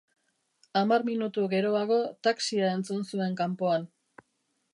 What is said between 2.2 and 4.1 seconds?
taxia entzun zuen kanpoan.